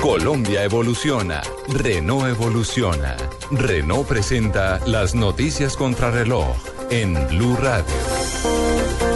Colombia 0.00 0.62
evoluciona, 0.62 1.42
Renault 1.68 2.28
evoluciona. 2.28 3.16
Renault 3.50 4.06
presenta 4.06 4.78
las 4.86 5.16
noticias 5.16 5.76
contra 5.76 6.12
reloj 6.12 6.54
en 6.90 7.14
Blue 7.28 7.56
Radio. 7.56 9.07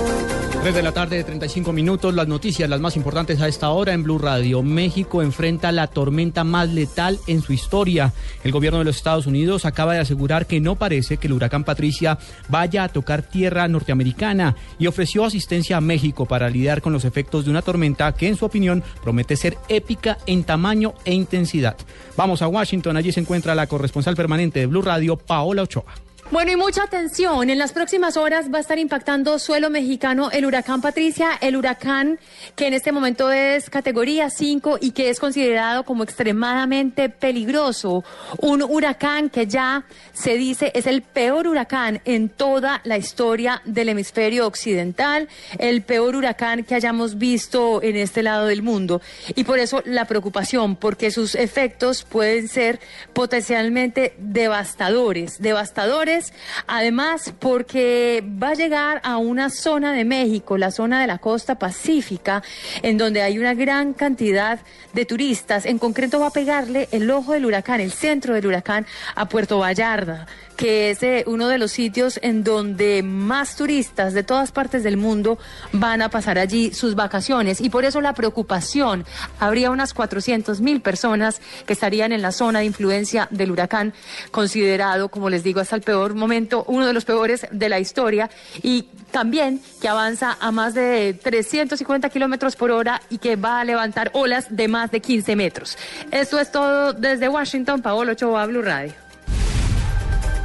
3 0.63 0.77
de 0.77 0.83
la 0.85 0.93
tarde 0.93 1.17
de 1.17 1.25
35 1.25 1.73
minutos, 1.73 2.15
las 2.15 2.29
noticias, 2.29 2.71
las 2.71 2.81
más 2.81 2.95
importantes 2.95 3.41
a 3.41 3.49
esta 3.49 3.71
hora 3.71 3.95
en 3.95 4.05
Blue 4.05 4.19
Radio. 4.19 4.63
México 4.63 5.21
enfrenta 5.21 5.73
la 5.73 5.89
tormenta 5.89 6.45
más 6.45 6.69
letal 6.69 7.19
en 7.27 7.43
su 7.43 7.53
historia. 7.53 8.13
El 8.45 8.53
gobierno 8.53 8.79
de 8.79 8.85
los 8.85 8.95
Estados 8.95 9.27
Unidos 9.27 9.65
acaba 9.65 9.95
de 9.95 9.99
asegurar 9.99 10.47
que 10.47 10.61
no 10.61 10.77
parece 10.77 11.17
que 11.17 11.27
el 11.27 11.33
huracán 11.33 11.65
Patricia 11.65 12.17
vaya 12.49 12.85
a 12.85 12.89
tocar 12.91 13.23
tierra 13.23 13.67
norteamericana 13.67 14.55
y 14.79 14.87
ofreció 14.87 15.25
asistencia 15.25 15.79
a 15.79 15.81
México 15.81 16.27
para 16.27 16.49
lidiar 16.49 16.81
con 16.81 16.93
los 16.93 17.05
efectos 17.05 17.45
de 17.45 17.51
una 17.51 17.63
tormenta 17.63 18.13
que 18.15 18.29
en 18.29 18.37
su 18.37 18.45
opinión 18.45 18.85
promete 19.03 19.35
ser 19.35 19.59
épica 19.69 20.19
en 20.27 20.45
tamaño 20.45 20.95
e 21.05 21.13
intensidad. 21.13 21.77
Vamos 22.17 22.41
a 22.41 22.47
Washington, 22.47 22.97
allí 22.97 23.11
se 23.11 23.19
encuentra 23.19 23.57
la 23.57 23.67
corresponsal 23.67 24.15
permanente 24.15 24.61
de 24.61 24.67
Blue 24.67 24.83
Radio, 24.83 25.17
Paola 25.17 25.63
Ochoa. 25.63 26.12
Bueno, 26.33 26.51
y 26.51 26.57
mucha 26.57 26.85
atención. 26.85 27.51
En 27.51 27.59
las 27.59 27.75
próximas 27.75 28.17
horas 28.17 28.47
va 28.51 28.57
a 28.57 28.63
estar 28.63 28.79
impactando 28.79 29.39
suelo 29.39 29.69
mexicano 29.69 30.31
el 30.31 30.47
huracán 30.47 30.81
Patricia, 30.81 31.33
el 31.43 31.57
huracán 31.57 32.19
que 32.57 32.69
en 32.69 32.73
este 32.73 32.91
momento 32.91 33.31
es 33.31 33.69
categoría 33.69 34.31
5 34.31 34.79
y 34.81 34.93
que 34.93 35.11
es 35.11 35.21
considerado 35.21 35.85
como 35.85 36.05
extremadamente 36.05 37.11
peligroso. 37.11 38.03
Un 38.39 38.63
huracán 38.63 39.29
que 39.29 39.47
ya 39.47 39.85
se 40.15 40.39
dice 40.39 40.73
es 40.75 40.87
el 40.87 41.03
peor 41.03 41.47
huracán 41.47 42.01
en 42.07 42.31
toda 42.31 42.81
la 42.85 42.97
historia 42.97 43.61
del 43.67 43.91
hemisferio 43.91 44.47
occidental, 44.47 45.29
el 45.59 45.83
peor 45.83 46.17
huracán 46.17 46.65
que 46.65 46.75
hayamos 46.75 47.19
visto 47.19 47.83
en 47.83 47.97
este 47.97 48.23
lado 48.23 48.47
del 48.47 48.63
mundo. 48.63 49.03
Y 49.35 49.45
por 49.45 49.59
eso 49.59 49.83
la 49.85 50.07
preocupación, 50.07 50.77
porque 50.77 51.11
sus 51.11 51.35
efectos 51.35 52.05
pueden 52.05 52.49
ser 52.49 52.81
potencialmente 53.13 54.15
devastadores, 54.17 55.39
devastadores 55.39 56.22
además 56.67 57.33
porque 57.39 58.23
va 58.43 58.51
a 58.51 58.55
llegar 58.55 59.01
a 59.05 59.17
una 59.17 59.51
zona 59.51 59.93
de 59.93 60.05
México, 60.05 60.59
la 60.59 60.71
zona 60.71 61.01
de 61.01 61.07
la 61.07 61.19
costa 61.19 61.59
pacífica, 61.59 62.43
en 62.83 62.99
donde 62.99 63.23
hay 63.23 63.39
una 63.39 63.55
gran 63.55 63.95
cantidad 63.95 64.61
de 64.93 65.05
turistas. 65.05 65.67
En 65.67 65.79
concreto 65.79 66.21
va 66.21 66.29
a 66.29 66.31
pegarle 66.31 66.89
el 66.93 67.11
ojo 67.11 67.33
del 67.33 67.47
huracán, 67.47 67.81
el 67.81 67.93
centro 67.93 68.35
del 68.35 68.47
huracán, 68.47 68.87
a 69.15 69.29
Puerto 69.29 69.59
Vallarta 69.59 70.27
que 70.57 70.91
es 70.91 71.03
eh, 71.03 71.25
uno 71.27 71.49
de 71.49 71.59
los 71.59 71.73
sitios 71.73 72.19
en 72.23 72.45
donde 72.45 73.03
más 73.03 73.57
turistas 73.57 74.15
de 74.15 74.23
todas 74.23 74.53
partes 74.53 74.83
del 74.83 74.97
mundo 74.97 75.39
van 75.73 76.03
a 76.03 76.09
pasar 76.09 76.39
allí 76.39 76.73
sus 76.73 76.95
vacaciones. 76.95 77.61
Y 77.61 77.71
por 77.71 77.85
eso 77.85 78.01
la 78.01 78.13
preocupación, 78.13 79.05
habría 79.39 79.71
unas 79.71 79.95
400 79.95 80.61
mil 80.61 80.81
personas 80.81 81.41
que 81.67 81.73
estarían 81.73 82.13
en 82.13 82.23
la 82.23 82.33
zona 82.33 82.61
de 82.61 82.67
influencia 82.67 83.29
del 83.31 83.51
huracán, 83.51 83.95
considerado, 84.31 85.09
como 85.09 85.31
les 85.31 85.43
digo, 85.43 85.61
hasta 85.61 85.77
el 85.77 85.83
peor 85.83 86.02
momento, 86.15 86.65
uno 86.69 86.87
de 86.87 86.93
los 86.93 87.05
peores 87.05 87.47
de 87.51 87.69
la 87.69 87.81
historia. 87.81 88.31
Y 88.63 88.89
también 89.11 89.61
que 89.81 89.89
avanza 89.89 90.37
a 90.41 90.51
más 90.51 90.75
de 90.75 91.15
350 91.23 92.09
kilómetros 92.11 92.57
por 92.57 92.71
hora 92.71 93.01
y 93.11 93.19
que 93.19 93.37
va 93.37 93.61
a 93.61 93.65
levantar 93.65 94.11
olas 94.15 94.47
de 94.51 94.69
más 94.69 94.91
de 94.91 95.01
15 95.01 95.37
metros. 95.37 95.79
Esto 96.11 96.39
es 96.41 96.51
todo 96.51 96.93
desde 96.93 97.29
Washington. 97.29 97.83
Paolo 97.83 98.13
Ochoa, 98.13 98.47
Blue 98.47 98.63
Radio. 98.63 98.93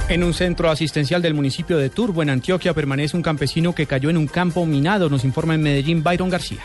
En 0.10 0.24
un 0.24 0.34
centro 0.34 0.70
asistencial 0.70 1.22
del 1.22 1.34
municipio 1.34 1.78
de 1.78 1.90
Turbo, 1.90 2.24
en 2.24 2.30
Antioquia, 2.30 2.74
permanece 2.74 3.18
un 3.18 3.24
campesino 3.24 3.76
que 3.76 3.86
cayó 3.86 4.10
en 4.10 4.16
un 4.16 4.28
campo 4.28 4.66
minado, 4.66 5.10
nos 5.10 5.26
informa 5.26 5.56
en 5.56 5.62
Medellín 5.62 6.02
Byron 6.02 6.30
García. 6.30 6.62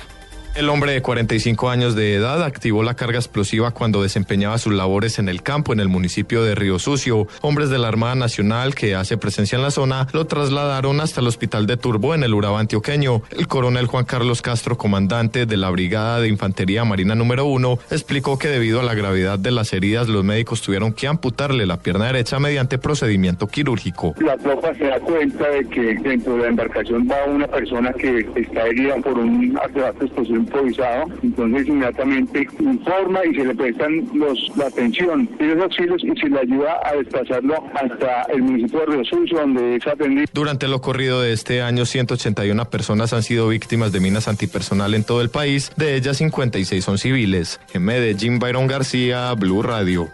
El 0.55 0.69
hombre 0.69 0.93
de 0.93 1.01
45 1.01 1.71
años 1.71 1.95
de 1.95 2.15
edad 2.15 2.43
activó 2.43 2.83
la 2.83 2.93
carga 2.93 3.19
explosiva 3.19 3.71
cuando 3.71 4.03
desempeñaba 4.03 4.59
sus 4.59 4.75
labores 4.75 5.19
en 5.19 5.31
el 5.31 5.43
campo 5.43 5.73
en 5.73 5.81
el 5.81 5.89
municipio 5.89 6.45
de 6.45 6.55
Río 6.55 6.79
Sucio. 6.79 7.27
Hombres 7.41 7.71
de 7.71 7.79
la 7.79 7.89
Armada 7.89 8.15
Nacional 8.17 8.75
que 8.75 8.95
hace 8.95 9.17
presencia 9.17 9.57
en 9.57 9.63
la 9.63 9.71
zona 9.71 10.09
lo 10.13 10.27
trasladaron 10.27 11.01
hasta 11.01 11.23
el 11.23 11.27
hospital 11.27 11.67
de 11.67 11.79
Turbo 11.79 12.15
en 12.15 12.23
el 12.23 12.35
Urabá 12.35 12.61
antioqueño. 12.61 13.23
El 13.31 13.49
coronel 13.49 13.87
Juan 13.87 14.05
Carlos 14.05 14.43
Castro, 14.43 14.77
comandante 14.77 15.47
de 15.47 15.57
la 15.57 15.71
Brigada 15.71 16.21
de 16.21 16.29
Infantería 16.29 16.84
Marina 16.84 17.15
número 17.15 17.47
1, 17.47 17.79
explicó 17.91 18.39
que 18.39 18.49
debido 18.49 18.81
a 18.81 18.83
la 18.83 18.95
gravedad 18.95 19.39
de 19.39 19.53
las 19.53 19.73
heridas 19.73 20.09
los 20.09 20.23
médicos 20.23 20.61
tuvieron 20.61 20.93
que 20.93 21.07
amputarle 21.09 21.65
la 21.65 21.79
pierna 21.79 22.09
derecha 22.09 22.39
mediante 22.39 22.77
procedimiento 22.77 23.47
quirúrgico. 23.47 24.15
La 24.21 24.37
tropa 24.37 24.75
se 24.75 24.84
da 24.84 25.01
cuenta 25.01 25.49
de 25.49 25.65
que 25.65 25.95
dentro 25.95 26.37
de 26.37 26.43
la 26.43 26.49
embarcación 26.49 27.09
va 27.11 27.25
una 27.25 27.49
persona 27.49 27.91
que 27.95 28.27
está 28.37 28.67
herida 28.67 28.97
por 28.97 29.19
un 29.19 29.59
artefacto 29.59 30.05
explosivo 30.05 30.41
improvisado, 30.42 31.06
entonces 31.22 31.69
inmediatamente 31.69 32.47
informa 32.60 33.25
y 33.25 33.34
se 33.34 33.44
le 33.44 33.54
prestan 33.54 34.08
los, 34.14 34.38
la 34.56 34.66
atención 34.66 35.28
y 35.38 35.44
los 35.44 35.62
auxilios 35.64 36.03
y 36.04 36.20
se 36.20 36.28
le 36.28 36.41
ayuda 36.41 36.80
a 36.84 36.97
desplazarlo 36.97 37.64
hasta 37.75 38.22
el 38.32 38.42
municipio 38.42 38.80
de 38.80 38.86
Río 38.86 39.04
Sucio, 39.04 39.38
donde 39.38 39.76
es 39.76 39.86
atendido. 39.86 40.26
Durante 40.32 40.69
lo 40.69 40.80
corrido 40.80 41.20
de 41.20 41.32
este 41.32 41.62
año, 41.62 41.86
181 41.86 42.64
personas 42.66 43.12
han 43.12 43.22
sido 43.22 43.48
víctimas 43.48 43.92
de 43.92 44.00
minas 44.00 44.28
antipersonal 44.28 44.94
en 44.94 45.04
todo 45.04 45.20
el 45.20 45.30
país, 45.30 45.72
de 45.76 45.97
ellas 45.97 46.19
56 46.19 46.84
son 46.84 46.98
civiles. 46.98 47.60
En 47.72 47.84
Medellín, 47.84 48.38
Byron 48.38 48.66
García, 48.66 49.32
Blue 49.34 49.62
Radio. 49.62 50.09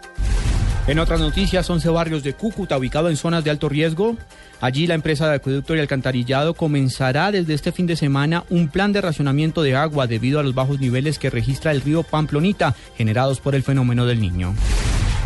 En 0.89 0.97
otras 0.97 1.19
noticias, 1.19 1.69
11 1.69 1.87
barrios 1.89 2.23
de 2.23 2.33
Cúcuta 2.33 2.75
ubicado 2.75 3.09
en 3.09 3.15
zonas 3.15 3.43
de 3.43 3.51
alto 3.51 3.69
riesgo. 3.69 4.17
Allí 4.59 4.87
la 4.87 4.95
empresa 4.95 5.29
de 5.29 5.35
acueducto 5.35 5.75
y 5.75 5.79
alcantarillado 5.79 6.55
comenzará 6.55 7.31
desde 7.31 7.53
este 7.53 7.71
fin 7.71 7.85
de 7.85 7.95
semana 7.95 8.43
un 8.49 8.69
plan 8.69 8.91
de 8.91 8.99
racionamiento 8.99 9.61
de 9.61 9.75
agua 9.75 10.07
debido 10.07 10.39
a 10.39 10.43
los 10.43 10.55
bajos 10.55 10.79
niveles 10.79 11.19
que 11.19 11.29
registra 11.29 11.71
el 11.73 11.81
río 11.81 12.01
Pamplonita 12.01 12.73
generados 12.97 13.39
por 13.39 13.53
el 13.53 13.61
fenómeno 13.61 14.07
del 14.07 14.19
niño. 14.19 14.55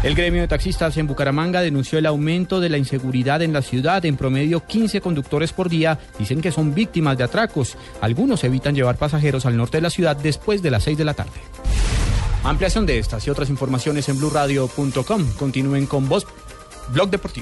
El 0.04 0.16
gremio 0.16 0.42
de 0.42 0.50
taxistas 0.50 0.98
en 0.98 1.08
Bucaramanga 1.08 1.62
denunció 1.62 1.98
el 1.98 2.08
aumento 2.08 2.60
de 2.60 2.68
la 2.68 2.78
inseguridad 2.78 3.42
en 3.42 3.54
la 3.54 3.62
ciudad. 3.62 4.04
En 4.04 4.18
promedio, 4.18 4.66
15 4.68 5.00
conductores 5.00 5.54
por 5.54 5.70
día 5.70 5.98
dicen 6.20 6.42
que 6.42 6.52
son 6.52 6.76
víctimas 6.76 7.18
de 7.18 7.24
atracos. 7.24 7.78
Algunos 8.02 8.44
evitan 8.44 8.76
llevar 8.76 8.98
pasajeros 8.98 9.46
al 9.46 9.56
norte 9.56 9.78
de 9.78 9.84
la 9.84 9.90
ciudad 9.90 10.18
después 10.18 10.62
de 10.62 10.72
las 10.72 10.84
6 10.84 10.98
de 10.98 11.06
la 11.06 11.14
tarde. 11.14 11.40
Ampliación 12.44 12.86
de 12.86 13.00
estas 13.00 13.26
y 13.26 13.30
otras 13.30 13.50
informaciones 13.50 14.10
en 14.10 14.18
blurradio.com. 14.18 15.28
Continúen 15.40 15.86
con 15.86 16.10
vos, 16.10 16.28
Blog 16.90 17.10
Deportivo. 17.10 17.42